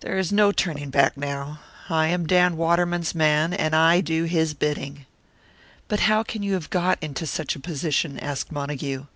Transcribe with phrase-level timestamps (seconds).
[0.00, 1.60] There is no turning back now.
[1.88, 5.06] I am Dan Waterman's man, and I do his bidding."
[5.88, 9.06] "But how can you have got into such a position?" asked Montague.